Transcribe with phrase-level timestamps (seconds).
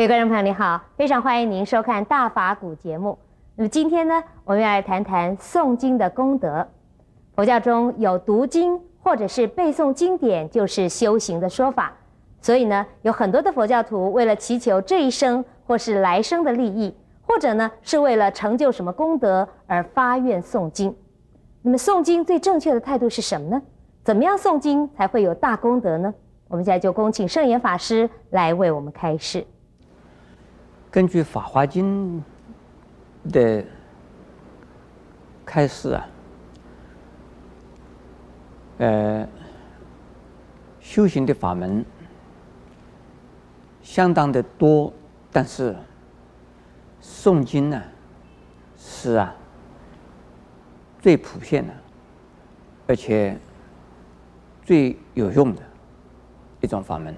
[0.00, 3.18] 各位观众朋友，你好，非常欢迎您收看《大法古》节目。
[3.54, 6.66] 那么今天呢，我们要来谈谈诵经的功德。
[7.34, 11.92] 佛教中有读经或者是背诵经典就是修行的说法，
[12.40, 16.96] 所以呢，有很多的佛教徒为了祈求这一生或是来生的利益，
[17.26, 20.96] 或者呢是为了成就什么功德而发愿诵经。
[21.60, 23.60] 那么诵经最正确的态度是什么呢？
[24.02, 26.14] 怎么样诵经才会有大功德呢？
[26.48, 29.44] 我们现在就恭请圣严法师来为我们开示。
[30.90, 32.20] 根据《法华经》
[33.32, 33.64] 的
[35.46, 36.08] 开示啊，
[38.78, 39.28] 呃，
[40.80, 41.84] 修行的法门
[43.82, 44.92] 相当的多，
[45.30, 45.76] 但是
[47.00, 47.80] 诵经呢
[48.76, 49.32] 是啊
[50.98, 51.72] 最普遍的，
[52.88, 53.38] 而且
[54.64, 55.62] 最有用的
[56.60, 57.14] 一种法门。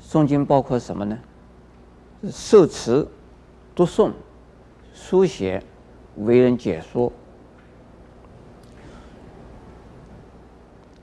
[0.00, 1.18] 诵经包括什么呢？
[2.30, 3.06] 受持、
[3.74, 4.12] 读诵、
[4.92, 5.62] 书写、
[6.16, 7.12] 为人解说，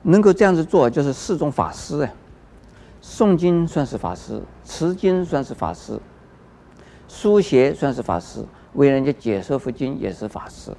[0.02, 2.12] 能够这样子做，就是四种法师啊。
[3.02, 5.98] 诵经算是法师，持经算是法师，
[7.08, 10.70] 书写算是法师，为人家解说佛经也是法师。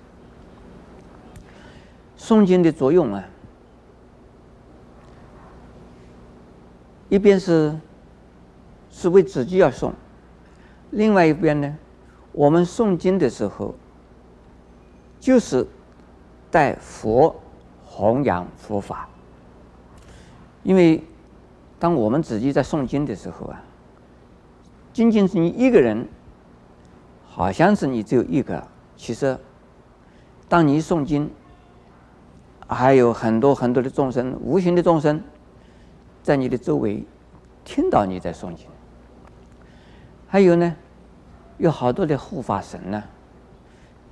[2.17, 3.23] 诵经的作用啊，
[7.09, 7.77] 一边是
[8.89, 9.91] 是为自己而诵。
[10.93, 11.75] 另外一边呢，
[12.31, 13.73] 我们诵经的时候，
[15.19, 15.65] 就是
[16.51, 17.35] 代佛
[17.83, 19.09] 弘扬佛法。
[20.61, 21.03] 因为
[21.79, 23.63] 当我们自己在诵经的时候啊，
[24.93, 26.07] 仅仅是你一个人，
[27.25, 28.65] 好像是你只有一个，
[28.95, 29.35] 其实
[30.47, 31.29] 当你诵经，
[32.67, 35.19] 还有很多很多的众生，无形的众生，
[36.21, 37.03] 在你的周围
[37.65, 38.67] 听到你在诵经。
[40.27, 40.75] 还有呢，
[41.63, 43.01] 有好多的护法神呢，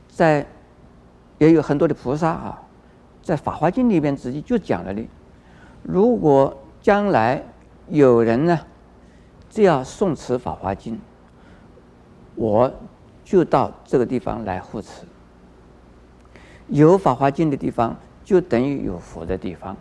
[0.07, 0.47] 在
[1.38, 2.62] 也有很多的菩萨啊，
[3.22, 5.06] 在《法华经》里边自己就讲了的，
[5.84, 7.44] 如果将来
[7.90, 8.57] 有人呢，
[9.50, 10.95] 只要诵持《法华经》，
[12.35, 12.72] 我
[13.25, 15.03] 就到这个地方来护持。
[16.67, 19.75] 有《法华经》的地方，就等于有佛的地方；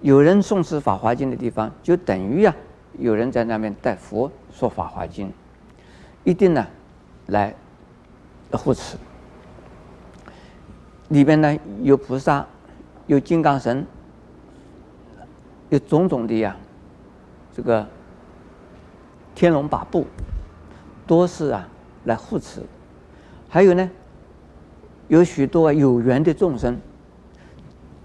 [0.00, 2.52] 有人诵持《法华经》的地方，就等于呀、
[2.98, 5.32] 有人在那边带佛说法华经，
[6.24, 6.66] 一定呢
[7.26, 7.54] 来
[8.52, 8.96] 护持。
[11.08, 12.46] 里边呢有菩萨，
[13.06, 13.86] 有金刚神，
[15.68, 16.56] 有种种的呀，
[17.54, 17.86] 这个
[19.34, 20.06] 天龙八部
[21.06, 21.68] 都是啊
[22.04, 22.62] 来护持。
[23.48, 23.88] 还有呢，
[25.08, 26.80] 有许多有缘的众生，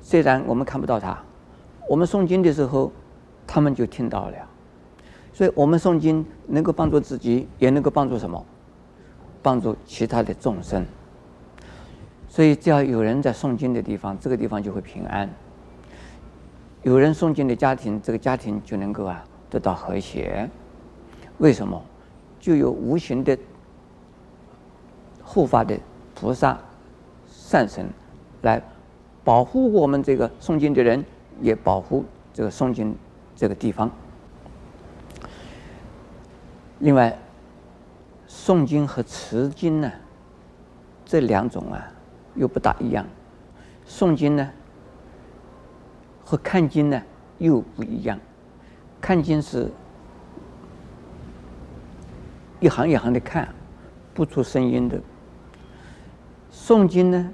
[0.01, 1.18] 虽然我们看不到他，
[1.88, 2.91] 我们诵经的时候，
[3.47, 4.36] 他们就听到了。
[5.39, 8.45] 所以我们诵经能够帮助自己，也能够帮助什么？
[9.41, 10.85] 帮助其他的众生。
[12.27, 15.29] 所以只要有人在诵经的地方，这个地方就会平安。
[16.83, 20.50] 有人诵经的家庭，这个家庭就能够啊得到和谐。
[21.38, 21.81] 为什么？
[22.38, 23.38] 就有无形的
[25.23, 25.79] 护法的
[26.16, 26.59] 菩萨、
[27.29, 27.88] 善神
[28.41, 28.61] 来
[29.23, 31.01] 保护我们这个诵经的人，
[31.39, 32.94] 也保护这个诵经
[33.38, 33.89] 这个地方。
[36.79, 37.17] 另外，
[38.28, 39.91] 诵经和持经呢，
[41.06, 41.85] 这两种啊
[42.35, 43.06] 又不大一样。
[43.85, 44.50] 诵经呢
[46.23, 47.01] 和看经呢
[47.38, 48.18] 又不一样。
[49.01, 49.69] 看经是
[52.59, 53.47] 一行一行的看，
[54.13, 54.97] 不出声音的。
[56.51, 57.29] 诵经呢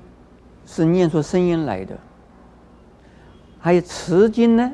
[0.66, 1.96] 是念出声音来的。
[3.60, 4.72] 还有持经呢，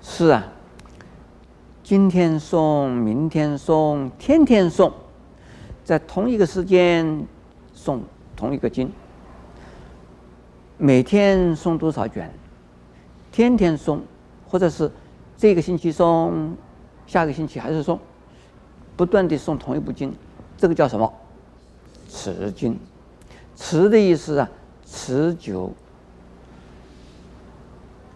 [0.00, 0.44] 是啊。
[1.86, 4.92] 今天送，明天送，天天送，
[5.84, 7.24] 在同一个时间
[7.72, 8.02] 送
[8.34, 8.90] 同一个经。
[10.78, 12.28] 每天送多少卷？
[13.30, 14.02] 天天送，
[14.48, 14.90] 或者是
[15.36, 16.56] 这个星期送，
[17.06, 18.00] 下个星期还是送，
[18.96, 20.12] 不断地送同一部经，
[20.56, 21.14] 这个叫什么？
[22.08, 22.76] 持经。
[23.54, 24.50] 持的意思啊，
[24.84, 25.72] 持久、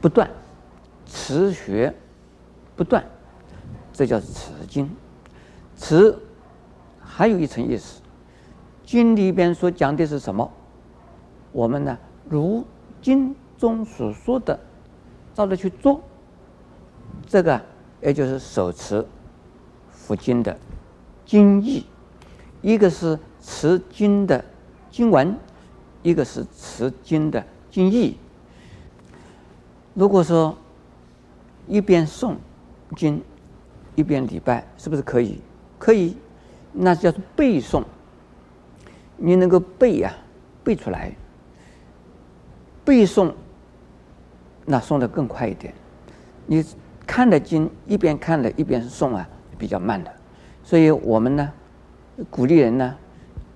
[0.00, 0.28] 不断，
[1.06, 1.94] 持学、
[2.74, 3.04] 不断。
[4.00, 4.88] 这叫持经，
[5.76, 6.18] 持
[7.02, 8.00] 还有一层意思。
[8.82, 10.50] 经里边所讲的是什么？
[11.52, 12.64] 我们呢，如
[13.02, 14.58] 经中所说的，
[15.34, 16.00] 照着去做。
[17.26, 17.60] 这个
[18.00, 19.04] 也就是手持
[19.90, 20.58] 佛经的
[21.26, 21.84] 经义，
[22.62, 24.42] 一个是持经的
[24.90, 25.36] 经文，
[26.02, 28.16] 一个是持经的经义。
[29.92, 30.56] 如果说
[31.68, 32.36] 一边诵
[32.96, 33.22] 经，
[33.94, 35.40] 一边礼拜，是不是可以？
[35.78, 36.16] 可以，
[36.72, 37.82] 那叫做背诵。
[39.16, 40.12] 你能够背呀、
[40.64, 41.12] 背出来。
[42.84, 43.32] 背诵，
[44.64, 45.72] 那诵的更快一点。
[46.46, 46.64] 你
[47.06, 49.28] 看的经一边看的一边诵啊，
[49.58, 50.10] 比较慢的。
[50.62, 51.52] 所以我们呢，
[52.30, 52.96] 鼓励人呢，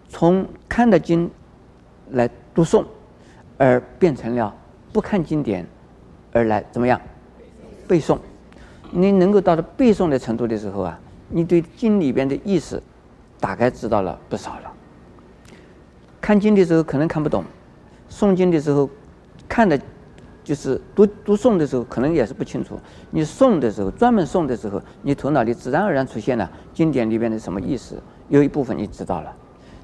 [0.08, 1.30] 从看的经
[2.10, 2.84] 来读诵，
[3.56, 4.54] 而变成了
[4.92, 5.66] 不看经典
[6.32, 7.00] 而来怎么样？
[7.88, 8.18] 背诵。
[8.96, 10.98] 你能够到了背诵的程度的时候啊，
[11.28, 12.80] 你对经里边的意思
[13.40, 14.72] 大概知道了不少了。
[16.20, 17.44] 看经的时候可能看不懂，
[18.08, 18.88] 诵经的时候
[19.48, 19.78] 看的，
[20.44, 22.78] 就是读读诵的时候可能也是不清楚。
[23.10, 29.34] 你诵的时候，专门诵的时候，你头脑里自然而然出现了经典里边的什么意思，有一部分你知道了，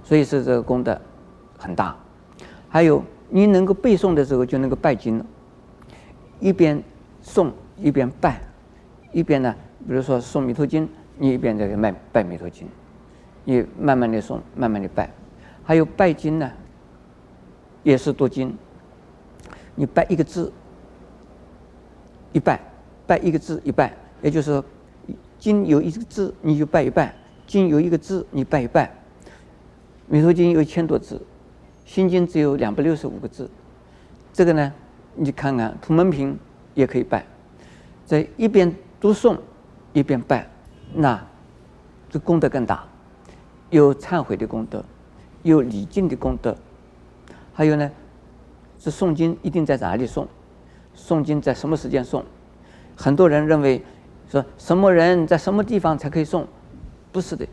[0.04, 0.98] 所以是这个功德
[1.58, 1.96] 很大。
[2.68, 5.22] 还有你能够背诵的时候，就能够拜经，
[6.38, 6.80] 一边
[7.24, 8.40] 诵一边拜。
[9.12, 9.54] 一边呢，
[9.86, 12.68] 比如说诵弥陀经，你一边在卖拜弥陀经，
[13.44, 15.10] 你慢慢的诵，慢慢的拜。
[15.64, 16.50] 还有拜经呢，
[17.82, 18.56] 也是读经。
[19.74, 20.52] 你拜一个字，
[22.32, 22.60] 一拜，
[23.06, 23.92] 拜一个字一拜，
[24.22, 24.64] 也就是说，
[25.38, 27.14] 经有一个字你就拜一拜，
[27.46, 28.92] 经有一个字你拜一拜。
[30.06, 31.20] 弥陀经有一千多字，
[31.84, 33.50] 心经只有两百六十五个字，
[34.32, 34.72] 这个呢，
[35.14, 36.38] 你看看普门品
[36.74, 37.24] 也可以拜，
[38.06, 38.72] 在一边。
[39.00, 39.38] 读诵
[39.94, 40.46] 一边拜，
[40.92, 41.26] 那
[42.10, 42.84] 这功德更大，
[43.70, 44.84] 有忏悔的功德，
[45.42, 46.54] 有礼敬的功德，
[47.54, 47.90] 还有呢，
[48.78, 50.26] 这诵经一定在哪里诵？
[50.94, 52.22] 诵经在什么时间诵？
[52.94, 53.82] 很多人认为
[54.28, 56.44] 说什么人在什么地方才可以诵？
[57.10, 57.46] 不是的，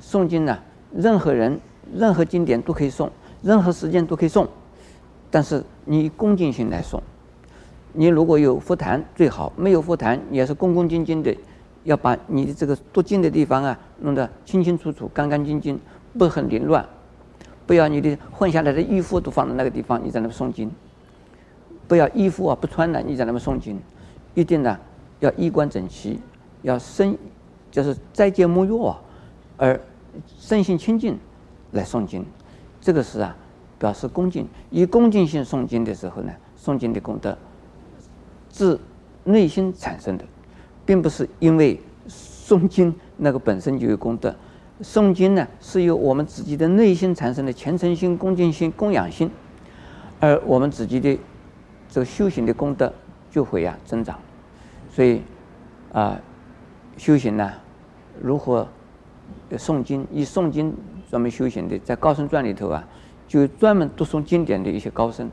[0.00, 0.56] 诵经呢，
[0.94, 1.60] 任何人、
[1.92, 3.10] 任何经典都可以诵，
[3.42, 4.46] 任何时间都可以诵，
[5.28, 7.00] 但是你恭敬心来诵。
[7.96, 11.34] 你如果有佛坛最好，没有佛坛也是恭恭敬敬的，
[11.84, 15.78] 要把你的这个读经的地方啊弄得清清楚楚、干干净净，
[16.18, 16.84] 不很凌乱。
[17.66, 20.70] 不要你的换下来的衣服都放在那个地方，你在那边诵经。
[21.86, 23.80] 不要衣服啊不穿了，你在那边诵经。
[24.34, 24.76] 一定呢
[25.20, 26.18] 要衣冠整齐，
[26.62, 27.16] 要身
[27.70, 29.00] 就是斋戒沐浴啊，
[29.56, 29.80] 而
[30.38, 31.16] 身心清净
[31.70, 32.26] 来诵经。
[32.80, 33.36] 这个是啊
[33.78, 37.38] 表示恭敬，以恭敬心诵经的时候呢，诵经的功德。
[38.54, 38.78] 自
[39.24, 40.24] 内心产生的，
[40.86, 44.32] 并不是因为诵经那个本身就有功德。
[44.80, 49.28] 诵经呢，是由我们自己的内心产生的虔诚心、恭敬心、供养心，
[50.20, 51.18] 而我们自己的
[51.88, 52.92] 这个修行的功德
[53.28, 54.16] 就会啊增长。
[54.88, 55.20] 所以
[55.92, 56.16] 啊，
[56.96, 57.52] 修行呢，
[58.22, 58.68] 如何
[59.50, 60.06] 诵经？
[60.12, 60.72] 以诵经
[61.10, 62.86] 专门修行的，在高僧传里头啊，
[63.26, 65.28] 就专门读诵经典的一些高僧。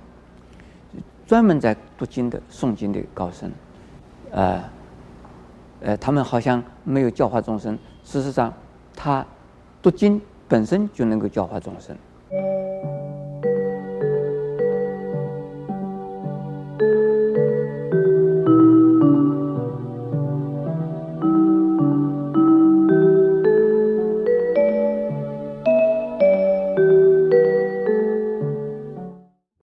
[1.31, 3.49] 专门在读经的诵经的高僧，
[4.31, 4.61] 呃，
[5.79, 8.53] 呃，他们好像没有教化众生，事实上，
[8.93, 9.25] 他
[9.81, 11.95] 读经本身就能够教化众生。